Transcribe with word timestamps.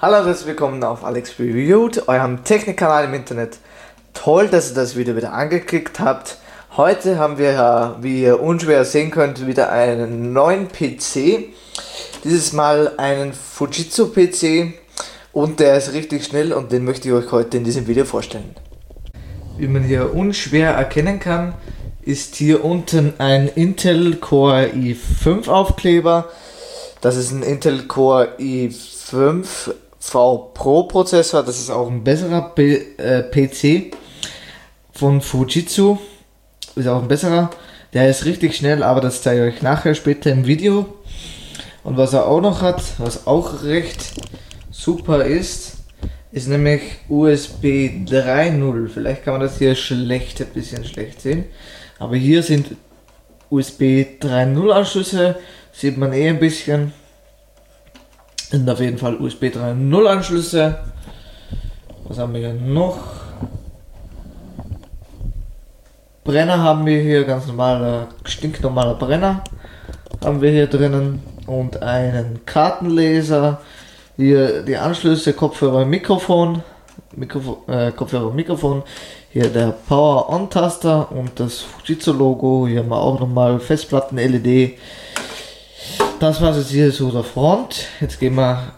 Hallo 0.00 0.20
und 0.20 0.26
herzlich 0.26 0.46
willkommen 0.46 0.84
auf 0.84 1.04
Alex 1.04 1.40
Reviewed, 1.40 2.06
eurem 2.06 2.44
Technikkanal 2.44 3.06
im 3.06 3.14
Internet. 3.14 3.58
Toll, 4.14 4.46
dass 4.46 4.70
ihr 4.70 4.76
das 4.76 4.94
Video 4.94 5.16
wieder 5.16 5.32
angeklickt 5.32 5.98
habt. 5.98 6.38
Heute 6.76 7.18
haben 7.18 7.36
wir, 7.36 7.96
wie 8.00 8.22
ihr 8.22 8.40
unschwer 8.40 8.84
sehen 8.84 9.10
könnt, 9.10 9.44
wieder 9.48 9.72
einen 9.72 10.32
neuen 10.32 10.68
PC. 10.68 11.48
Dieses 12.22 12.52
Mal 12.52 12.92
einen 12.96 13.32
Fujitsu 13.32 14.12
PC 14.12 14.72
und 15.32 15.58
der 15.58 15.76
ist 15.76 15.92
richtig 15.92 16.26
schnell 16.26 16.52
und 16.52 16.70
den 16.70 16.84
möchte 16.84 17.08
ich 17.08 17.14
euch 17.14 17.32
heute 17.32 17.56
in 17.56 17.64
diesem 17.64 17.88
Video 17.88 18.04
vorstellen. 18.04 18.54
Wie 19.56 19.66
man 19.66 19.82
hier 19.82 20.14
unschwer 20.14 20.74
erkennen 20.74 21.18
kann, 21.18 21.54
ist 22.02 22.36
hier 22.36 22.64
unten 22.64 23.14
ein 23.18 23.48
Intel 23.48 24.14
Core 24.14 24.68
i5 24.76 25.48
Aufkleber. 25.48 26.28
Das 27.00 27.16
ist 27.16 27.32
ein 27.32 27.42
Intel 27.42 27.88
Core 27.88 28.28
i5 28.38 29.72
V 30.08 30.50
Pro 30.54 30.84
Prozessor, 30.84 31.42
das 31.42 31.58
ist 31.58 31.70
auch 31.70 31.88
ein 31.88 32.02
besserer 32.02 32.50
P 32.54 32.96
äh, 32.96 33.22
PC 33.22 33.94
von 34.92 35.20
Fujitsu, 35.20 35.98
ist 36.76 36.88
auch 36.88 37.02
ein 37.02 37.08
besserer. 37.08 37.50
Der 37.92 38.08
ist 38.10 38.24
richtig 38.24 38.56
schnell, 38.56 38.82
aber 38.82 39.00
das 39.00 39.22
zeige 39.22 39.46
ich 39.46 39.54
euch 39.54 39.62
nachher 39.62 39.94
später 39.94 40.30
im 40.30 40.46
Video. 40.46 40.86
Und 41.84 41.96
was 41.96 42.12
er 42.12 42.26
auch 42.26 42.40
noch 42.40 42.60
hat, 42.60 42.82
was 42.98 43.26
auch 43.26 43.62
recht 43.62 44.12
super 44.70 45.24
ist, 45.24 45.78
ist 46.32 46.48
nämlich 46.48 46.82
USB 47.08 47.64
3.0. 47.64 48.88
Vielleicht 48.88 49.24
kann 49.24 49.34
man 49.34 49.40
das 49.42 49.58
hier 49.58 49.74
schlecht, 49.74 50.40
ein 50.40 50.48
bisschen 50.48 50.84
schlecht 50.84 51.22
sehen. 51.22 51.44
Aber 51.98 52.16
hier 52.16 52.42
sind 52.42 52.76
USB 53.50 54.04
3.0 54.20 54.70
Anschlüsse, 54.70 55.36
sieht 55.72 55.96
man 55.96 56.12
eh 56.12 56.28
ein 56.28 56.38
bisschen 56.38 56.92
sind 58.50 58.68
auf 58.68 58.80
jeden 58.80 58.98
Fall 58.98 59.16
USB 59.16 59.44
3.0 59.44 60.06
Anschlüsse. 60.06 60.78
Was 62.04 62.18
haben 62.18 62.32
wir 62.32 62.40
hier 62.40 62.54
noch? 62.54 62.98
Brenner 66.24 66.58
haben 66.58 66.86
wir 66.86 67.00
hier, 67.00 67.24
ganz 67.24 67.46
normaler, 67.46 68.08
stinknormaler 68.24 68.94
Brenner 68.94 69.42
haben 70.24 70.40
wir 70.40 70.50
hier 70.50 70.66
drinnen 70.66 71.22
und 71.46 71.82
einen 71.82 72.44
Kartenleser. 72.44 73.60
Hier 74.16 74.62
die 74.62 74.76
Anschlüsse, 74.76 75.32
Kopfhörer, 75.32 75.84
Mikrofon, 75.84 76.62
Mikrofon 77.14 77.56
äh, 77.68 77.92
Kopfhörer, 77.92 78.32
Mikrofon. 78.32 78.82
Hier 79.30 79.48
der 79.48 79.74
Power-On-Taster 79.88 81.12
und 81.12 81.38
das 81.38 81.60
Fujitsu-Logo. 81.60 82.66
Hier 82.66 82.80
haben 82.80 82.88
wir 82.88 83.00
auch 83.00 83.20
nochmal 83.20 83.60
Festplatten-LED 83.60 84.78
das 86.20 86.40
war 86.40 86.56
es 86.56 86.68
hier 86.68 86.90
so 86.92 87.10
der 87.10 87.24
Front. 87.24 87.86
Jetzt 88.00 88.18
gehen 88.18 88.34
wir 88.34 88.72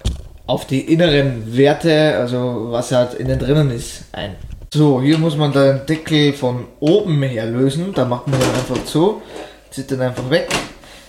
auf 0.46 0.66
die 0.66 0.92
inneren 0.92 1.56
Werte, 1.56 2.16
also 2.19 2.69
was 2.70 2.92
halt 2.92 3.14
innen 3.14 3.38
drinnen 3.38 3.70
ist, 3.70 4.05
ein. 4.12 4.36
So, 4.72 5.00
hier 5.00 5.19
muss 5.19 5.36
man 5.36 5.52
den 5.52 5.84
Deckel 5.86 6.32
von 6.32 6.66
oben 6.78 7.22
her 7.22 7.47
lösen. 7.47 7.92
Da 7.94 8.05
macht 8.05 8.28
man 8.28 8.38
den 8.38 8.48
einfach 8.50 8.77
so, 8.84 9.22
zieht 9.70 9.91
den 9.91 10.00
einfach 10.00 10.28
weg. 10.30 10.48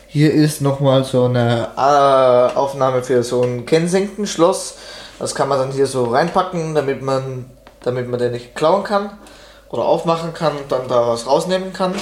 Hier 0.07 0.33
ist 0.33 0.61
nochmal 0.61 1.03
so 1.03 1.25
eine 1.25 1.69
äh, 1.77 2.57
Aufnahme 2.57 3.03
für 3.03 3.23
so 3.23 3.43
ein 3.43 3.66
Kennsenkenschloss. 3.66 4.75
Das 5.19 5.35
kann 5.35 5.47
man 5.47 5.59
dann 5.59 5.71
hier 5.71 5.85
so 5.85 6.05
reinpacken, 6.05 6.73
damit 6.73 7.01
man, 7.01 7.45
damit 7.83 8.09
man 8.09 8.19
den 8.19 8.31
nicht 8.31 8.55
klauen 8.55 8.83
kann 8.83 9.11
oder 9.69 9.85
aufmachen 9.85 10.33
kann 10.33 10.53
und 10.53 10.71
dann 10.71 10.88
da 10.88 11.07
was 11.07 11.27
rausnehmen 11.27 11.71
kann 11.71 11.93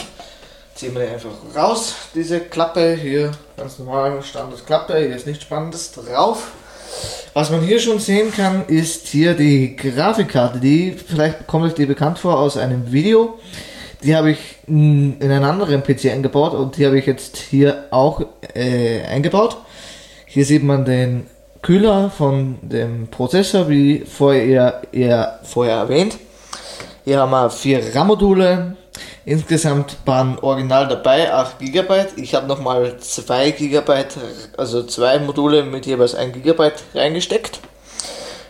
ziehen 0.80 0.95
wir 0.95 1.05
die 1.05 1.11
einfach 1.11 1.31
raus, 1.53 1.94
diese 2.16 2.39
Klappe 2.39 2.94
hier, 2.94 3.31
ganz 3.58 3.80
normal 3.80 4.23
Standardklappe, 4.23 4.97
hier 4.97 5.16
ist 5.16 5.27
nichts 5.27 5.44
Spannendes 5.44 5.91
drauf. 5.91 6.52
Was 7.33 7.49
man 7.49 7.61
hier 7.61 7.81
schon 7.81 7.99
sehen 7.99 8.31
kann, 8.31 8.66
ist 8.67 9.08
hier 9.08 9.33
die 9.33 9.75
Grafikkarte, 9.75 10.59
die, 10.59 10.94
vielleicht 10.94 11.47
kommt 11.47 11.66
euch 11.66 11.73
die 11.73 11.86
bekannt 11.86 12.17
vor 12.17 12.39
aus 12.39 12.55
einem 12.55 12.94
Video, 12.94 13.39
die 14.03 14.16
habe 14.16 14.31
ich 14.31 14.39
in 14.67 15.17
einen 15.21 15.44
anderen 15.44 15.83
PC 15.83 16.05
eingebaut 16.05 16.54
und 16.54 16.77
die 16.77 16.86
habe 16.86 16.98
ich 16.98 17.05
jetzt 17.05 17.36
hier 17.36 17.87
auch 17.92 18.21
äh, 18.54 19.02
eingebaut. 19.02 19.58
Hier 20.27 20.45
sieht 20.45 20.64
man 20.64 20.86
den 20.86 21.27
Kühler 21.61 22.09
von 22.09 22.58
dem 22.61 23.09
Prozessor, 23.09 23.67
wie 23.67 24.05
vorher, 24.05 24.83
eher 24.93 25.42
vorher 25.43 25.75
erwähnt. 25.75 26.17
Hier 27.04 27.20
haben 27.20 27.31
wir 27.31 27.49
vier 27.49 27.83
RAM-Module, 27.93 28.77
Insgesamt 29.30 29.95
waren 30.06 30.40
original 30.40 30.88
dabei 30.88 31.32
8 31.32 31.60
GB. 31.60 32.06
Ich 32.16 32.34
habe 32.34 32.48
nochmal 32.48 32.98
2 32.98 33.52
GB, 33.52 34.06
also 34.58 34.82
zwei 34.82 35.20
Module 35.20 35.62
mit 35.62 35.86
jeweils 35.86 36.16
1 36.16 36.34
GB 36.34 36.72
reingesteckt. 36.95 37.60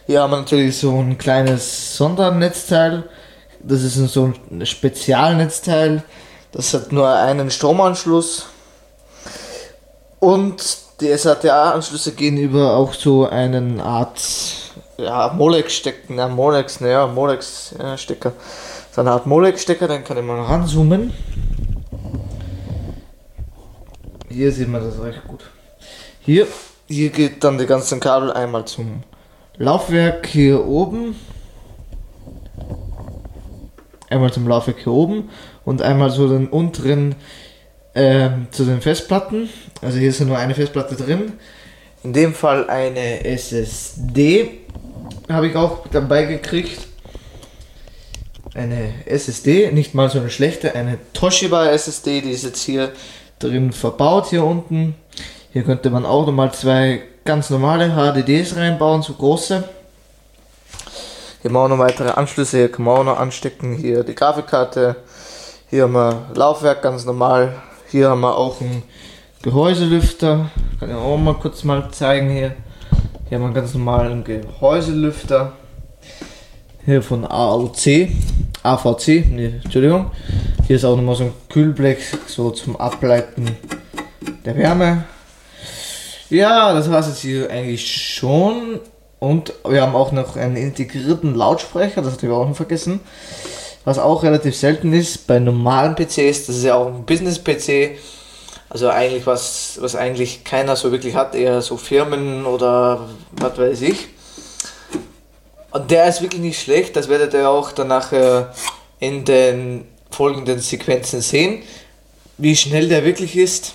Hier 0.07 0.21
haben 0.21 0.31
wir 0.31 0.37
natürlich 0.37 0.77
so 0.77 0.97
ein 0.97 1.17
kleines 1.17 1.97
Sondernetzteil. 1.97 3.03
Das 3.59 3.83
ist 3.83 3.95
so 3.95 4.31
ein 4.49 4.65
Spezialnetzteil. 4.65 6.01
Das 6.53 6.73
hat 6.73 6.93
nur 6.93 7.09
einen 7.09 7.51
Stromanschluss. 7.51 8.45
Und 10.21 10.63
die 11.01 11.13
SATA-Anschlüsse 11.13 12.13
gehen 12.13 12.37
über 12.37 12.77
auch 12.77 12.93
so 12.93 13.27
einen 13.27 13.81
Art 13.81 14.21
ja, 14.95 15.33
Molex-Stecker, 15.35 16.13
ne, 16.13 16.29
Molex, 16.29 16.79
naja, 16.79 17.05
Molex-Stecker. 17.05 18.29
Ja, 18.29 18.35
so 18.99 19.03
eine 19.03 19.11
Art 19.11 19.27
Molex-Stecker, 19.27 19.87
dann 19.87 20.03
kann 20.03 20.17
ich 20.17 20.23
mal 20.25 20.41
ranzoomen. 20.41 21.13
Hier 24.27 24.51
sieht 24.51 24.67
man 24.67 24.83
das 24.83 25.01
recht 25.01 25.25
gut. 25.25 25.49
Hier, 26.19 26.45
hier 26.89 27.09
geht 27.09 27.41
dann 27.45 27.57
die 27.57 27.65
ganzen 27.65 28.01
Kabel 28.01 28.29
einmal 28.33 28.65
zum 28.65 29.03
Laufwerk 29.55 30.27
hier 30.27 30.65
oben. 30.65 31.15
Einmal 34.09 34.33
zum 34.33 34.45
Laufwerk 34.49 34.79
hier 34.79 34.91
oben 34.91 35.29
und 35.63 35.81
einmal 35.81 36.09
so 36.09 36.27
den 36.27 36.49
unteren 36.49 37.15
äh, 37.93 38.31
zu 38.51 38.65
den 38.65 38.81
Festplatten. 38.81 39.47
Also 39.81 39.97
hier 39.97 40.09
ist 40.09 40.19
nur 40.19 40.37
eine 40.37 40.55
Festplatte 40.55 40.97
drin. 40.97 41.31
In 42.03 42.11
dem 42.11 42.33
Fall 42.33 42.69
eine 42.69 43.23
SSD 43.23 44.59
habe 45.29 45.47
ich 45.47 45.55
auch 45.55 45.87
dabei 45.87 46.25
gekriegt 46.25 46.88
eine 48.59 48.93
SSD, 49.05 49.71
nicht 49.71 49.95
mal 49.95 50.09
so 50.09 50.19
eine 50.19 50.29
schlechte, 50.29 50.75
eine 50.75 50.97
Toshiba 51.13 51.67
SSD, 51.67 52.21
die 52.21 52.31
ist 52.31 52.43
jetzt 52.43 52.61
hier 52.61 52.91
drin 53.39 53.71
verbaut, 53.71 54.27
hier 54.27 54.43
unten. 54.43 54.95
Hier 55.51 55.63
könnte 55.63 55.89
man 55.89 56.05
auch 56.05 56.25
nochmal 56.25 56.53
zwei 56.53 57.01
ganz 57.23 57.49
normale 57.49 57.89
HDDs 57.91 58.55
reinbauen, 58.57 59.01
so 59.01 59.13
große. 59.13 59.63
Hier 61.41 61.49
haben 61.49 61.55
wir 61.55 61.59
auch 61.59 61.69
noch 61.69 61.79
weitere 61.79 62.09
Anschlüsse, 62.09 62.57
hier 62.57 62.71
kann 62.71 62.83
man 62.83 62.97
auch 62.97 63.03
noch 63.05 63.19
anstecken, 63.19 63.75
hier 63.75 64.03
die 64.03 64.13
Grafikkarte, 64.13 64.97
hier 65.69 65.83
haben 65.83 65.93
wir 65.93 66.25
Laufwerk 66.35 66.81
ganz 66.81 67.05
normal, 67.05 67.55
hier 67.89 68.09
haben 68.09 68.21
wir 68.21 68.35
auch 68.35 68.59
einen 68.59 68.83
Gehäuselüfter, 69.41 70.49
kann 70.79 70.89
ich 70.89 70.95
auch 70.95 71.17
mal 71.17 71.35
kurz 71.35 71.63
mal 71.63 71.89
zeigen 71.91 72.29
hier. 72.29 72.55
Hier 73.29 73.37
haben 73.37 73.43
wir 73.43 73.45
einen 73.45 73.53
ganz 73.53 73.73
normalen 73.73 74.25
Gehäuselüfter, 74.25 75.53
hier 76.85 77.01
von 77.01 77.25
AOC. 77.25 78.09
AVC, 78.63 79.25
nee, 79.29 79.53
Entschuldigung. 79.63 80.11
Hier 80.67 80.75
ist 80.75 80.85
auch 80.85 80.95
nochmal 80.95 81.15
so 81.15 81.25
ein 81.25 81.33
Kühlblech, 81.49 81.99
so 82.27 82.51
zum 82.51 82.75
Ableiten 82.75 83.57
der 84.45 84.57
Wärme. 84.57 85.05
Ja, 86.29 86.73
das 86.73 86.91
war 86.91 86.99
es 86.99 87.07
jetzt 87.07 87.21
hier 87.21 87.49
eigentlich 87.49 87.85
schon. 88.15 88.79
Und 89.19 89.53
wir 89.67 89.81
haben 89.81 89.95
auch 89.95 90.11
noch 90.11 90.35
einen 90.35 90.55
integrierten 90.55 91.35
Lautsprecher, 91.35 92.01
das 92.01 92.13
hatte 92.13 92.25
ich 92.25 92.31
auch 92.31 92.47
noch 92.47 92.55
vergessen. 92.55 92.99
Was 93.85 93.97
auch 93.97 94.23
relativ 94.23 94.55
selten 94.55 94.93
ist 94.93 95.25
bei 95.25 95.39
normalen 95.39 95.95
PCs, 95.95 96.45
das 96.45 96.57
ist 96.57 96.63
ja 96.63 96.75
auch 96.75 96.87
ein 96.87 97.05
Business-PC. 97.05 97.97
Also 98.69 98.89
eigentlich 98.89 99.25
was, 99.25 99.79
was 99.81 99.95
eigentlich 99.95 100.43
keiner 100.43 100.75
so 100.75 100.91
wirklich 100.91 101.15
hat, 101.15 101.33
eher 101.33 101.61
so 101.61 101.75
Firmen 101.75 102.45
oder 102.45 103.09
was 103.31 103.57
weiß 103.57 103.81
ich. 103.81 104.07
Und 105.71 105.91
der 105.91 106.07
ist 106.07 106.21
wirklich 106.21 106.41
nicht 106.41 106.61
schlecht, 106.61 106.95
das 106.95 107.09
werdet 107.09 107.33
ihr 107.33 107.49
auch 107.49 107.71
danach 107.71 108.11
in 108.99 109.25
den 109.25 109.85
folgenden 110.09 110.59
Sequenzen 110.59 111.21
sehen. 111.21 111.63
Wie 112.37 112.55
schnell 112.55 112.87
der 112.87 113.05
wirklich 113.05 113.37
ist, 113.37 113.73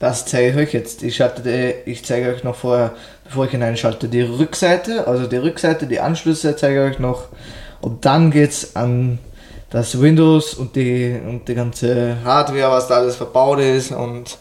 das 0.00 0.26
zeige 0.26 0.50
ich 0.50 0.56
euch 0.56 0.74
jetzt. 0.74 1.02
Ich, 1.02 1.16
schalte, 1.16 1.74
ich 1.84 2.04
zeige 2.04 2.30
euch 2.30 2.42
noch 2.42 2.56
vorher, 2.56 2.92
bevor 3.24 3.44
ich 3.44 3.50
hineinschalte, 3.50 4.08
die 4.08 4.22
Rückseite, 4.22 5.06
also 5.06 5.26
die 5.26 5.36
Rückseite, 5.36 5.86
die 5.86 6.00
Anschlüsse 6.00 6.56
zeige 6.56 6.86
ich 6.86 6.92
euch 6.94 6.98
noch. 6.98 7.28
Und 7.80 8.04
dann 8.04 8.30
geht 8.30 8.50
es 8.50 8.76
an 8.76 9.18
das 9.70 10.00
Windows 10.00 10.54
und 10.54 10.74
die, 10.74 11.20
und 11.26 11.46
die 11.46 11.54
ganze 11.54 12.16
Hardware, 12.24 12.70
was 12.70 12.88
da 12.88 12.96
alles 12.96 13.16
verbaut 13.16 13.60
ist 13.60 13.92
und, 13.92 14.38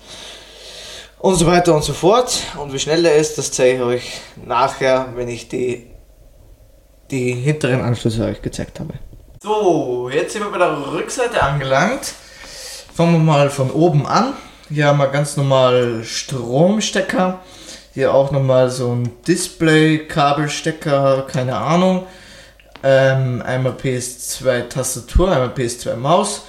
und 1.19 1.35
so 1.35 1.45
weiter 1.45 1.75
und 1.75 1.83
so 1.83 1.93
fort. 1.93 2.41
Und 2.61 2.73
wie 2.73 2.79
schnell 2.79 3.03
der 3.03 3.15
ist, 3.15 3.37
das 3.37 3.51
zeige 3.51 3.77
ich 3.77 3.83
euch 3.83 4.21
nachher, 4.45 5.07
wenn 5.15 5.27
ich 5.27 5.49
die 5.49 5.87
die 7.11 7.33
hinteren 7.33 7.81
Anschlüsse 7.81 8.25
euch 8.25 8.41
gezeigt 8.41 8.79
habe. 8.79 8.93
So, 9.41 10.09
jetzt 10.13 10.33
sind 10.33 10.43
wir 10.43 10.51
bei 10.51 10.57
der 10.57 10.91
Rückseite 10.91 11.41
angelangt. 11.41 12.13
Fangen 12.93 13.13
wir 13.13 13.19
mal 13.19 13.49
von 13.49 13.71
oben 13.71 14.05
an. 14.05 14.33
Hier 14.69 14.87
haben 14.87 14.97
wir 14.97 15.07
ganz 15.07 15.37
normal 15.37 16.03
Stromstecker. 16.03 17.39
Hier 17.93 18.13
auch 18.13 18.31
nochmal 18.31 18.69
so 18.69 18.91
ein 18.91 19.09
Display, 19.27 19.99
Kabelstecker, 19.99 21.25
keine 21.31 21.55
Ahnung. 21.55 22.05
Ähm, 22.83 23.41
einmal 23.41 23.73
PS2 23.73 24.69
Tastatur, 24.69 25.31
einmal 25.31 25.49
PS2 25.49 25.95
Maus, 25.95 26.43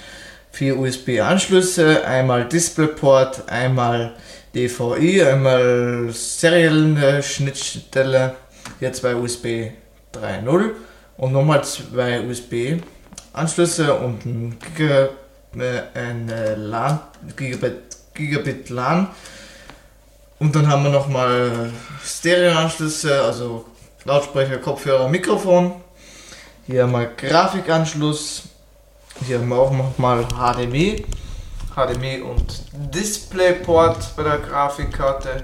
vier 0.51 0.77
USB-Anschlüsse, 0.77 2.05
einmal 2.05 2.47
DisplayPort, 2.47 3.49
einmal 3.49 4.13
DVI, 4.55 5.23
einmal 5.23 6.09
serielle 6.11 7.21
Schnittstelle, 7.21 8.35
hier 8.79 8.93
zwei 8.93 9.15
USB 9.15 9.71
3.0 10.13 10.71
und 11.17 11.33
nochmal 11.33 11.63
zwei 11.63 12.21
USB-Anschlüsse 12.21 13.93
und 13.93 14.25
ein, 14.25 14.57
Giga, 14.59 15.09
äh, 15.57 15.77
äh, 15.95 16.55
LAN, 16.55 16.99
Gigabit, 17.35 17.97
Gigabit 18.13 18.69
LAN. 18.69 19.07
Und 20.39 20.55
dann 20.55 20.67
haben 20.67 20.83
wir 20.83 20.91
nochmal 20.91 21.71
Stereo-Anschlüsse, 22.03 23.21
also 23.21 23.65
Lautsprecher, 24.05 24.57
Kopfhörer, 24.57 25.07
Mikrofon. 25.07 25.73
Hier 26.65 26.83
haben 26.83 26.93
wir 26.93 27.05
Grafikanschluss. 27.05 28.43
Hier 29.27 29.37
haben 29.37 29.49
wir 29.49 29.59
auch 29.59 29.71
nochmal 29.71 30.25
HDMI. 30.25 31.05
HDMI 31.75 32.21
und 32.21 32.63
DisplayPort 32.93 34.15
bei 34.15 34.23
der 34.23 34.39
Grafikkarte. 34.39 35.43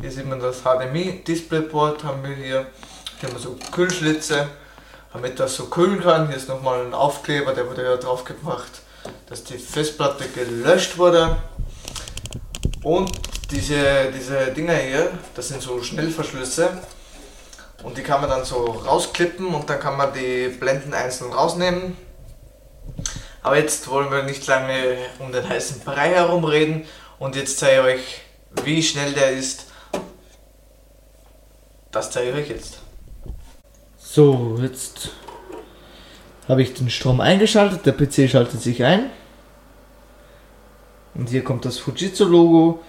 Hier 0.00 0.10
sieht 0.10 0.28
man 0.28 0.40
das 0.40 0.62
HDMI 0.62 1.22
DisplayPort 1.26 2.04
haben 2.04 2.22
wir 2.22 2.34
hier. 2.36 2.66
Hier 3.20 3.28
haben 3.28 3.36
wir 3.36 3.42
so 3.42 3.56
Kühlschlitze, 3.72 4.48
damit 5.12 5.40
das 5.40 5.56
so 5.56 5.66
kühlen 5.66 6.00
kann. 6.00 6.28
Hier 6.28 6.36
ist 6.36 6.48
nochmal 6.48 6.86
ein 6.86 6.94
Aufkleber, 6.94 7.52
der 7.52 7.68
wurde 7.68 7.82
ja 7.82 7.96
drauf 7.96 8.22
gemacht, 8.24 8.70
dass 9.28 9.42
die 9.42 9.58
Festplatte 9.58 10.28
gelöscht 10.28 10.98
wurde. 10.98 11.36
Und 12.84 13.10
diese, 13.50 14.12
diese 14.16 14.52
Dinger 14.52 14.76
hier, 14.76 15.10
das 15.34 15.48
sind 15.48 15.62
so 15.62 15.82
Schnellverschlüsse. 15.82 16.68
Und 17.82 17.98
die 17.98 18.02
kann 18.02 18.20
man 18.20 18.30
dann 18.30 18.44
so 18.44 18.64
rausklippen 18.66 19.52
und 19.52 19.68
dann 19.68 19.80
kann 19.80 19.96
man 19.96 20.12
die 20.12 20.48
Blenden 20.48 20.94
einzeln 20.94 21.32
rausnehmen. 21.32 21.96
Aber 23.42 23.56
jetzt 23.56 23.88
wollen 23.88 24.12
wir 24.12 24.22
nicht 24.22 24.46
lange 24.46 24.96
um 25.18 25.32
den 25.32 25.48
heißen 25.48 25.80
Brei 25.80 26.10
herumreden 26.10 26.84
und 27.18 27.34
jetzt 27.34 27.58
zeige 27.58 27.80
ich 27.80 27.96
euch, 27.96 28.20
wie 28.64 28.82
schnell 28.82 29.12
der 29.12 29.32
ist. 29.32 29.66
Das 31.90 32.12
zeige 32.12 32.30
ich 32.30 32.36
euch 32.36 32.48
jetzt. 32.50 32.87
So, 34.10 34.56
jetzt 34.62 35.10
habe 36.48 36.62
ich 36.62 36.72
den 36.72 36.88
Strom 36.88 37.20
eingeschaltet, 37.20 37.84
der 37.84 37.92
PC 37.92 38.30
schaltet 38.30 38.62
sich 38.62 38.82
ein. 38.82 39.10
Und 41.14 41.28
hier 41.28 41.44
kommt 41.44 41.66
das 41.66 41.76
Fujitsu-Logo. 41.78 42.80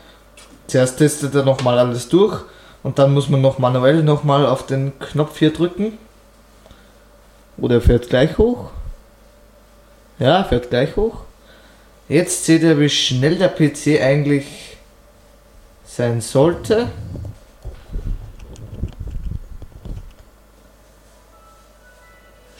Zuerst 0.68 0.98
testet 0.98 1.36
er 1.36 1.44
nochmal 1.44 1.78
alles 1.78 2.08
durch 2.08 2.42
und 2.84 3.00
dann 3.00 3.14
muss 3.14 3.28
man 3.28 3.42
noch 3.42 3.60
manuell 3.60 4.02
nochmal 4.02 4.46
auf 4.46 4.66
den 4.66 4.98
Knopf 4.98 5.38
hier 5.40 5.52
drücken. 5.52 5.98
Oder 7.58 7.76
er 7.76 7.82
fährt 7.82 8.08
gleich 8.08 8.38
hoch. 8.38 8.70
Ja, 10.20 10.46
fährt 10.46 10.70
gleich 10.70 10.96
hoch. 10.96 11.24
Jetzt 12.08 12.46
seht 12.46 12.64
ihr, 12.64 12.80
wie 12.80 12.90
schnell 12.90 13.36
der 13.36 13.50
PC 13.50 14.02
eigentlich 14.02 14.78
sein 15.86 16.22
sollte. 16.22 16.88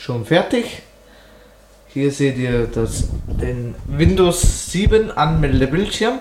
Schon 0.10 0.26
fertig. 0.26 0.82
Hier 1.94 2.10
seht 2.10 2.36
ihr 2.40 2.66
das, 2.66 3.10
den 3.28 3.76
Windows 3.86 4.72
7 4.72 5.12
Anmeldebildschirm. 5.12 6.18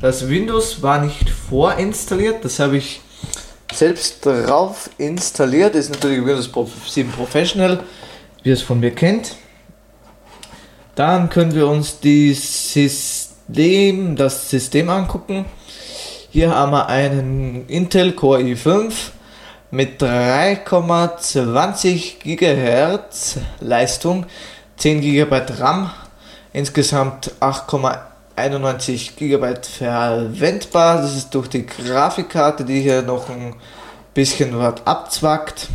Das 0.00 0.28
Windows 0.28 0.80
war 0.80 1.04
nicht 1.04 1.28
vorinstalliert, 1.28 2.44
das 2.44 2.60
habe 2.60 2.76
ich 2.76 3.00
selbst 3.74 4.24
drauf 4.24 4.90
installiert. 4.98 5.74
Das 5.74 5.86
ist 5.86 5.94
natürlich 5.94 6.24
Windows 6.24 6.48
7 6.86 7.10
Professional, 7.10 7.82
wie 8.44 8.50
es 8.50 8.62
von 8.62 8.78
mir 8.78 8.92
kennt. 8.92 9.34
Dann 10.94 11.28
können 11.28 11.52
wir 11.52 11.66
uns 11.66 11.98
die 11.98 12.32
System, 12.32 14.14
das 14.14 14.50
System 14.50 14.88
angucken. 14.88 15.46
Hier 16.30 16.54
haben 16.54 16.70
wir 16.70 16.86
einen 16.86 17.66
Intel 17.66 18.12
Core 18.12 18.42
i5 18.42 18.92
mit 19.70 20.02
3,20 20.02 22.18
GHz 22.22 23.38
Leistung, 23.60 24.26
10 24.76 25.00
GB 25.00 25.40
RAM, 25.58 25.90
insgesamt 26.52 27.32
8,91 27.40 29.16
GB 29.16 29.54
verwendbar. 29.62 31.00
Das 31.02 31.16
ist 31.16 31.34
durch 31.34 31.48
die 31.48 31.66
Grafikkarte, 31.66 32.64
die 32.64 32.82
hier 32.82 33.02
noch 33.02 33.28
ein 33.28 33.56
bisschen 34.14 34.56
was 34.58 34.86
abzwackt. 34.86 35.68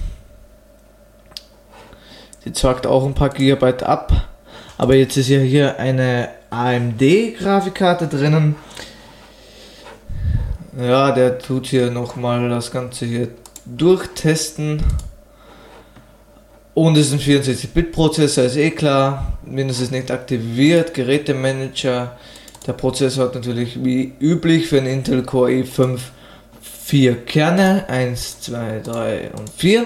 Sie 2.44 2.54
zwackt 2.54 2.88
auch 2.88 3.06
ein 3.06 3.14
paar 3.14 3.30
Gigabyte 3.30 3.84
ab. 3.84 4.12
Aber 4.78 4.96
jetzt 4.96 5.16
ist 5.16 5.30
ja 5.30 5.40
hier 5.40 5.78
eine 5.78 6.30
AMD-Grafikkarte 6.50 8.08
drinnen. 8.08 8.56
Ja, 10.80 11.12
der 11.12 11.38
tut 11.38 11.68
hier 11.68 11.92
nochmal 11.92 12.50
das 12.50 12.72
Ganze 12.72 13.06
hier 13.06 13.28
durchtesten. 13.66 14.84
Und 16.74 16.98
es 16.98 17.08
ist 17.08 17.14
ein 17.14 17.20
64-Bit-Prozessor, 17.20 18.46
ist 18.46 18.58
eh 18.58 18.72
klar. 18.72 19.38
Windows 19.46 19.82
ist 19.82 19.92
nicht 19.92 20.10
aktiviert. 20.10 20.94
Gerätemanager. 20.94 22.18
Der 22.66 22.74
Prozessor 22.74 23.26
hat 23.26 23.36
natürlich 23.36 23.84
wie 23.84 24.14
üblich 24.20 24.68
für 24.68 24.78
einen 24.78 24.88
Intel 24.88 25.24
Core 25.24 25.52
i5 25.52 26.00
vier 26.62 27.26
Kerne. 27.26 27.86
1, 27.90 28.42
2, 28.42 28.80
3 28.80 29.32
und 29.38 29.50
4. 29.50 29.86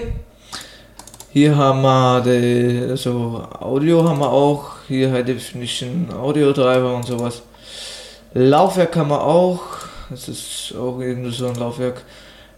Hier 1.30 1.54
haben 1.54 1.82
wir 1.82 2.22
die, 2.22 2.88
also 2.88 3.46
Audio 3.60 4.08
haben 4.08 4.20
wir 4.20 4.30
auch, 4.30 4.76
hier 4.88 5.12
High 5.12 5.24
Definition 5.24 6.08
Audio 6.10 6.52
Driver 6.52 6.96
und 6.96 7.04
sowas. 7.04 7.42
Laufwerk 8.32 8.96
haben 8.96 9.10
wir 9.10 9.22
auch, 9.22 9.60
das 10.08 10.28
ist 10.28 10.74
auch 10.78 10.98
irgendwie 10.98 11.32
so 11.32 11.48
ein 11.48 11.56
Laufwerk. 11.56 12.02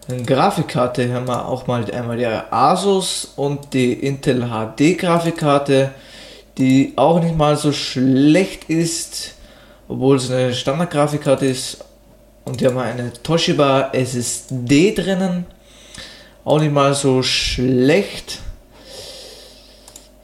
Grafikkarte 0.08 1.12
haben 1.12 1.28
wir 1.28 1.46
auch 1.46 1.66
mal 1.66 1.84
einmal 1.90 2.16
die 2.16 2.24
Asus 2.24 3.32
und 3.36 3.74
die 3.74 3.92
Intel 3.92 4.48
HD 4.48 4.96
Grafikkarte, 4.96 5.90
die 6.56 6.94
auch 6.96 7.22
nicht 7.22 7.36
mal 7.36 7.56
so 7.56 7.72
schlecht 7.72 8.70
ist, 8.70 9.34
obwohl 9.86 10.16
es 10.16 10.30
eine 10.30 10.54
Standard 10.54 10.90
Grafikkarte 10.90 11.44
ist. 11.44 11.84
Und 12.46 12.60
hier 12.60 12.68
haben 12.68 12.76
wir 12.76 12.84
eine 12.84 13.12
Toshiba 13.22 13.90
SSD 13.92 14.92
drinnen, 14.92 15.44
auch 16.42 16.58
nicht 16.58 16.72
mal 16.72 16.94
so 16.94 17.22
schlecht. 17.22 18.38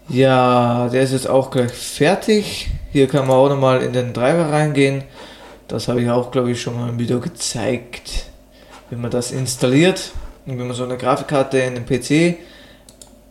Ja, 0.08 0.88
der 0.88 1.02
ist 1.02 1.12
jetzt 1.12 1.28
auch 1.28 1.50
gleich 1.50 1.72
fertig. 1.72 2.68
Hier 2.90 3.06
kann 3.06 3.26
man 3.26 3.36
auch 3.36 3.48
nochmal 3.50 3.82
in 3.82 3.92
den 3.92 4.14
Driver 4.14 4.50
reingehen. 4.50 5.04
Das 5.68 5.88
habe 5.88 6.02
ich 6.02 6.08
auch, 6.08 6.30
glaube 6.30 6.52
ich, 6.52 6.62
schon 6.62 6.78
mal 6.78 6.88
im 6.88 6.98
Video 6.98 7.20
gezeigt, 7.20 8.23
wie 8.94 9.00
man 9.00 9.10
das 9.10 9.30
installiert 9.30 10.12
und 10.46 10.58
wie 10.58 10.62
man 10.62 10.74
so 10.74 10.84
eine 10.84 10.96
Grafikkarte 10.96 11.58
in 11.58 11.74
den 11.74 11.86
PC 11.86 12.38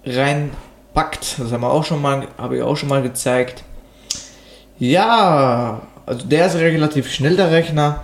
reinpackt. 0.05 1.39
Das 1.39 1.51
haben 1.51 1.61
wir 1.61 1.71
auch 1.71 1.85
schon 1.85 2.01
mal, 2.01 2.27
habe 2.37 2.57
ich 2.57 2.63
auch 2.63 2.75
schon 2.75 2.89
mal 2.89 3.01
gezeigt. 3.01 3.63
Ja, 4.79 5.81
also 6.05 6.25
der 6.25 6.47
ist 6.47 6.55
relativ 6.55 7.11
schnell, 7.11 7.35
der 7.35 7.51
Rechner. 7.51 8.03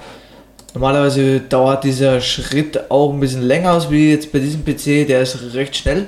Normalerweise 0.74 1.42
dauert 1.42 1.84
dieser 1.84 2.22
Schritt 2.22 2.90
auch 2.92 3.12
ein 3.12 3.20
bisschen 3.20 3.42
länger 3.42 3.74
aus 3.74 3.90
wie 3.90 4.12
jetzt 4.12 4.32
bei 4.32 4.40
diesem 4.40 4.64
PC, 4.64 5.08
der 5.08 5.22
ist 5.22 5.54
recht 5.54 5.76
schnell 5.76 6.08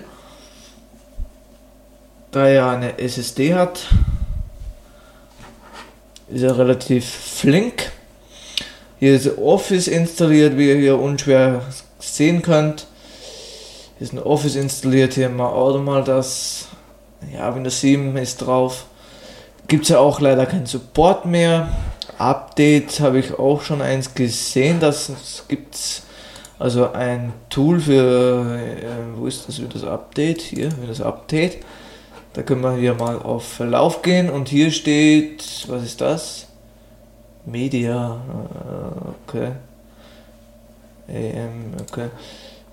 da 2.32 2.48
er 2.48 2.70
eine 2.70 2.98
SSD 2.98 3.54
hat, 3.54 3.88
ist 6.30 6.44
er 6.44 6.58
relativ 6.58 7.06
flink. 7.06 7.92
Hier 9.02 9.16
ist 9.16 9.40
Office 9.40 9.88
installiert, 9.88 10.60
wie 10.60 10.70
ihr 10.70 10.76
hier 10.76 11.00
unschwer 11.00 11.64
sehen 11.98 12.44
könnt. 12.44 12.86
Hier 13.98 14.06
ist 14.06 14.14
ein 14.14 14.20
Office 14.20 14.56
installiert, 14.56 15.16
hier 15.16 15.28
wir 15.36 15.50
auch 15.50 15.82
mal 15.82 16.04
das, 16.04 16.68
ja, 17.34 17.56
Windows 17.56 17.82
7 17.82 18.16
ist 18.18 18.38
drauf. 18.38 18.86
Gibt 19.68 19.86
es 19.86 19.90
ja 19.90 19.98
auch 19.98 20.20
leider 20.20 20.46
keinen 20.46 20.68
Support 20.68 21.26
mehr. 21.26 21.70
Update 22.20 23.00
habe 23.00 23.18
ich 23.18 23.40
auch 23.40 23.64
schon 23.64 23.82
eins 23.82 24.14
gesehen, 24.14 24.80
das 24.80 25.12
gibt's 25.48 26.04
also 26.60 26.92
ein 26.92 27.34
Tool 27.50 27.80
für, 27.80 28.56
äh, 28.56 29.18
wo 29.18 29.26
ist 29.26 29.48
das, 29.48 29.60
das 29.74 29.84
Update? 29.84 30.42
Hier, 30.42 30.70
das 30.88 31.02
Update. 31.02 31.58
Da 32.34 32.44
können 32.44 32.62
wir 32.62 32.76
hier 32.76 32.94
mal 32.94 33.18
auf 33.18 33.46
Verlauf 33.48 34.04
gehen 34.04 34.30
und 34.30 34.48
hier 34.48 34.70
steht, 34.70 35.44
was 35.68 35.82
ist 35.82 36.02
das? 36.02 36.51
Media, 37.46 38.22
äh, 39.28 39.30
okay. 39.30 39.52
AM, 41.08 41.74
okay. 41.82 42.10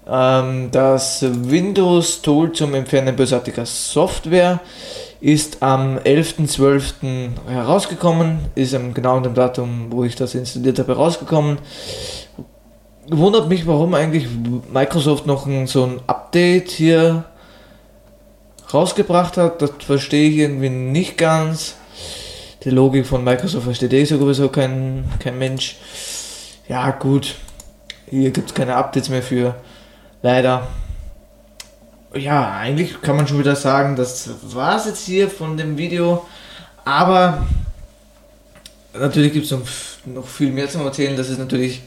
Ähm, 0.07 0.71
das 0.71 1.23
Windows-Tool 1.23 2.53
zum 2.53 2.75
Entfernen 2.75 3.15
bösartiger 3.15 3.67
Software 3.67 4.61
ist 5.21 5.63
am 5.63 5.99
11.12. 5.99 7.31
herausgekommen, 7.49 8.39
ist 8.55 8.75
am 8.75 8.95
genauen 8.95 9.35
Datum, 9.35 9.87
wo 9.91 10.05
ich 10.05 10.15
das 10.15 10.35
installiert 10.35 10.79
habe, 10.79 10.95
herausgekommen. 10.95 11.59
wundert 13.11 13.49
mich, 13.49 13.67
warum 13.67 13.95
eigentlich 13.95 14.29
Microsoft 14.73 15.27
noch 15.27 15.47
ein, 15.47 15.67
so 15.67 15.85
ein 15.85 16.01
Update 16.07 16.71
hier 16.71 17.25
rausgebracht 18.73 19.37
hat. 19.37 19.61
Das 19.61 19.73
verstehe 19.81 20.31
ich 20.31 20.37
irgendwie 20.37 20.71
nicht 20.71 21.19
ganz. 21.19 21.77
Die 22.69 22.75
Logik 22.75 23.07
von 23.07 23.25
Microsoft 23.25 23.65
versteht 23.65 23.95
eh 23.95 24.05
sowieso 24.05 24.51
kein, 24.51 25.03
kein 25.21 25.39
Mensch. 25.39 25.77
Ja, 26.69 26.91
gut. 26.91 27.37
Hier 28.11 28.31
gibt 28.31 28.51
es 28.51 28.55
keine 28.55 28.77
Updates 28.77 29.09
mehr 29.09 29.23
für. 29.23 29.55
Leider. 30.21 30.67
Ja, 32.13 32.59
eigentlich 32.59 33.01
kann 33.01 33.17
man 33.17 33.27
schon 33.27 33.39
wieder 33.39 33.57
sagen, 33.57 33.97
das 33.97 34.29
war 34.43 34.77
es 34.77 34.85
jetzt 34.85 35.07
hier 35.07 35.31
von 35.31 35.57
dem 35.57 35.79
Video. 35.79 36.27
Aber 36.85 37.47
natürlich 38.93 39.33
gibt 39.33 39.47
es 39.47 39.53
noch, 39.53 39.63
noch 40.05 40.29
viel 40.29 40.53
mehr 40.53 40.69
zu 40.69 40.79
erzählen. 40.81 41.17
Das 41.17 41.31
ist 41.31 41.39
natürlich 41.39 41.81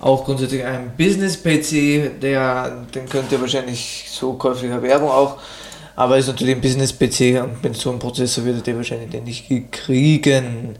auch 0.00 0.24
grundsätzlich 0.24 0.64
ein 0.64 0.96
Business-PC, 0.96 2.20
den 2.20 3.08
könnt 3.08 3.30
ihr 3.30 3.40
wahrscheinlich 3.40 4.08
so 4.10 4.32
käuflicher 4.32 4.82
Werbung 4.82 5.10
auch, 5.10 5.38
aber 5.96 6.18
ist 6.18 6.26
natürlich 6.26 6.56
ein 6.56 6.60
Business-PC 6.60 7.42
und 7.42 7.62
mit 7.62 7.76
so 7.76 7.90
einem 7.90 7.98
Prozessor 7.98 8.44
werdet 8.44 8.66
ihr 8.66 8.76
wahrscheinlich 8.76 9.10
den 9.10 9.24
nicht 9.24 9.46
kriegen. 9.70 10.76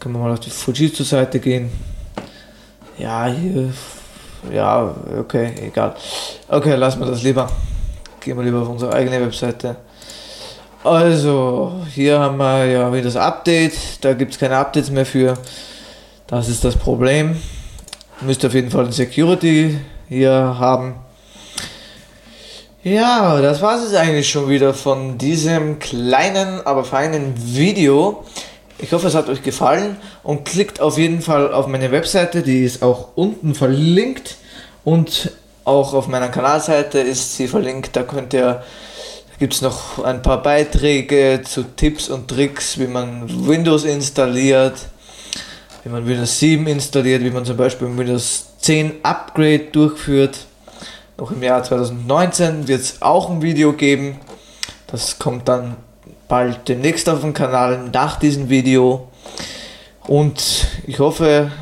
Können 0.00 0.14
wir 0.14 0.18
mal 0.18 0.32
auf 0.32 0.40
die 0.40 0.50
Fujitsu-Seite 0.50 1.38
gehen. 1.38 1.70
Ja, 2.98 3.26
hier, 3.26 3.72
ja, 4.52 4.94
okay, 5.18 5.52
egal. 5.62 5.94
Okay, 6.48 6.74
lassen 6.74 7.00
wir 7.00 7.06
das 7.06 7.22
lieber. 7.22 7.50
Gehen 8.20 8.36
wir 8.36 8.44
lieber 8.44 8.62
auf 8.62 8.68
unsere 8.68 8.92
eigene 8.92 9.20
Webseite. 9.20 9.76
Also, 10.82 11.72
hier 11.94 12.18
haben 12.18 12.36
wir 12.36 12.66
ja 12.66 12.92
wieder 12.92 13.04
das 13.04 13.16
Update. 13.16 13.74
Da 14.02 14.12
gibt 14.12 14.32
es 14.32 14.38
keine 14.38 14.56
Updates 14.56 14.90
mehr 14.90 15.06
für. 15.06 15.38
Das 16.26 16.48
ist 16.48 16.64
das 16.64 16.76
Problem. 16.76 17.36
Müsst 18.20 18.44
auf 18.44 18.54
jeden 18.54 18.70
Fall 18.70 18.86
ein 18.86 18.92
Security 18.92 19.78
hier 20.08 20.32
haben. 20.32 21.03
Ja, 22.84 23.40
das 23.40 23.62
war 23.62 23.82
es 23.82 23.94
eigentlich 23.94 24.28
schon 24.28 24.50
wieder 24.50 24.74
von 24.74 25.16
diesem 25.16 25.78
kleinen, 25.78 26.60
aber 26.66 26.84
feinen 26.84 27.32
Video. 27.34 28.24
Ich 28.78 28.92
hoffe, 28.92 29.06
es 29.06 29.14
hat 29.14 29.30
euch 29.30 29.42
gefallen 29.42 29.96
und 30.22 30.44
klickt 30.44 30.82
auf 30.82 30.98
jeden 30.98 31.22
Fall 31.22 31.50
auf 31.50 31.66
meine 31.66 31.90
Webseite, 31.92 32.42
die 32.42 32.62
ist 32.62 32.82
auch 32.82 33.08
unten 33.14 33.54
verlinkt 33.54 34.36
und 34.84 35.32
auch 35.64 35.94
auf 35.94 36.08
meiner 36.08 36.28
Kanalseite 36.28 36.98
ist 36.98 37.38
sie 37.38 37.48
verlinkt. 37.48 37.96
Da 37.96 38.02
könnt 38.02 38.34
ihr, 38.34 38.42
da 38.42 38.62
gibt 39.38 39.54
es 39.54 39.62
noch 39.62 40.04
ein 40.04 40.20
paar 40.20 40.42
Beiträge 40.42 41.40
zu 41.42 41.62
Tipps 41.62 42.10
und 42.10 42.28
Tricks, 42.28 42.78
wie 42.78 42.86
man 42.86 43.48
Windows 43.48 43.84
installiert 43.84 44.74
wenn 45.84 45.92
man 45.92 46.06
Windows 46.06 46.38
7 46.38 46.66
installiert, 46.66 47.22
wie 47.22 47.30
man 47.30 47.44
zum 47.44 47.58
Beispiel 47.58 47.94
Windows 47.94 48.46
10 48.60 48.92
Upgrade 49.02 49.66
durchführt. 49.70 50.46
Noch 51.16 51.30
im 51.30 51.42
Jahr 51.44 51.62
2019 51.62 52.66
wird 52.66 52.80
es 52.80 53.00
auch 53.00 53.30
ein 53.30 53.40
Video 53.40 53.72
geben. 53.72 54.18
Das 54.88 55.20
kommt 55.20 55.48
dann 55.48 55.76
bald 56.26 56.68
demnächst 56.68 57.08
auf 57.08 57.20
dem 57.20 57.34
Kanal 57.34 57.88
nach 57.92 58.18
diesem 58.18 58.48
Video. 58.48 59.06
Und 60.08 60.66
ich 60.86 60.98
hoffe, 60.98 61.52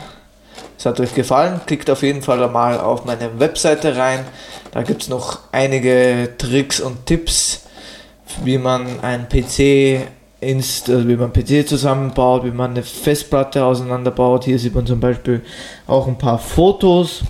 es 0.79 0.87
hat 0.87 1.01
euch 1.01 1.15
gefallen. 1.15 1.61
Klickt 1.67 1.91
auf 1.91 2.03
jeden 2.03 2.23
Fall 2.23 2.43
einmal 2.43 2.81
auf 2.81 3.05
meine 3.05 3.39
Webseite 3.39 3.95
rein. 3.95 4.25
Da 4.71 4.83
gibt 4.83 5.03
es 5.03 5.09
noch 5.11 5.41
einige 5.53 6.31
Tricks 6.39 6.81
und 6.81 7.05
Tipps, 7.05 7.65
wie 8.45 8.57
man 8.57 9.01
einen 9.01 9.29
PC 9.29 10.09
Inst 10.41 10.91
also 10.91 11.07
wie 11.07 11.15
man 11.15 11.33
PC 11.33 11.69
zusammenbaut, 11.69 12.45
wie 12.45 12.51
man 12.51 12.73
eine 12.73 12.83
Festplatte 12.83 13.65
auseinanderbaut. 13.65 14.45
Hier 14.45 14.59
sieht 14.59 14.75
man 14.75 14.87
zum 14.87 14.99
Beispiel 14.99 15.43
auch 15.87 16.09
ein 16.09 16.19
paar 16.19 16.39
Fotos. 16.39 17.23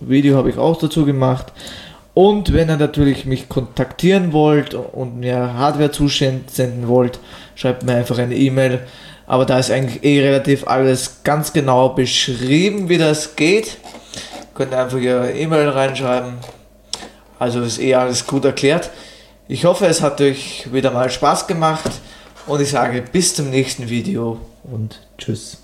Video 0.00 0.36
habe 0.36 0.50
ich 0.50 0.58
auch 0.58 0.78
dazu 0.78 1.04
gemacht. 1.04 1.52
Und 2.14 2.52
wenn 2.52 2.68
ihr 2.68 2.76
natürlich 2.76 3.24
mich 3.24 3.48
kontaktieren 3.48 4.32
wollt 4.32 4.74
und 4.74 5.20
mir 5.20 5.54
Hardware 5.54 5.92
zusenden 5.92 6.88
wollt, 6.88 7.20
schreibt 7.54 7.84
mir 7.84 7.94
einfach 7.94 8.18
eine 8.18 8.34
E-Mail. 8.34 8.80
Aber 9.26 9.46
da 9.46 9.58
ist 9.58 9.70
eigentlich 9.70 10.02
eh 10.02 10.20
relativ 10.20 10.66
alles 10.66 11.22
ganz 11.22 11.52
genau 11.52 11.90
beschrieben, 11.90 12.88
wie 12.88 12.98
das 12.98 13.36
geht. 13.36 13.76
Könnt 14.54 14.72
ihr 14.72 14.82
einfach 14.82 14.98
ihre 14.98 15.32
E-Mail 15.32 15.68
reinschreiben. 15.68 16.34
Also 17.38 17.60
ist 17.60 17.80
eh 17.80 17.94
alles 17.94 18.26
gut 18.26 18.44
erklärt. 18.44 18.90
Ich 19.46 19.64
hoffe, 19.64 19.86
es 19.86 20.02
hat 20.02 20.20
euch 20.20 20.72
wieder 20.72 20.90
mal 20.90 21.10
Spaß 21.10 21.46
gemacht. 21.46 21.90
Und 22.46 22.60
ich 22.60 22.70
sage 22.70 23.02
bis 23.12 23.34
zum 23.34 23.50
nächsten 23.50 23.88
Video 23.88 24.40
und 24.64 25.00
tschüss. 25.16 25.59